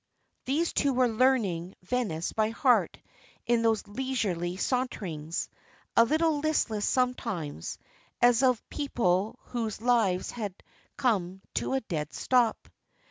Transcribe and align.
These 0.45 0.73
two 0.73 0.93
were 0.93 1.07
learning 1.07 1.75
Venice 1.83 2.33
by 2.33 2.49
heart 2.49 2.97
in 3.45 3.61
those 3.61 3.87
leisurely 3.87 4.57
saunterings, 4.57 5.47
a 5.95 6.03
little 6.05 6.39
listless 6.39 6.87
sometimes, 6.89 7.77
as 8.19 8.41
of 8.41 8.67
people 8.71 9.37
whose 9.49 9.79
lives 9.79 10.31
had 10.31 10.55
come 10.97 11.43
to 11.53 11.73
a 11.73 11.81
dead 11.81 12.13
stop. 12.15 12.67